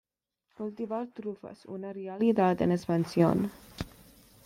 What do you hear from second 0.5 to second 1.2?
Cultivar